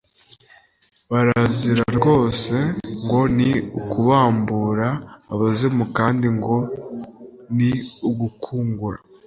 Birazira 1.09 1.85
rwose 1.97 2.53
ngo 3.03 3.21
ni 3.37 3.51
ukubambura 3.79 4.87
abazimu 5.33 5.83
kandi 5.97 6.27
ngo 6.37 6.57
ni 7.55 7.71
ugukungura 8.09 8.99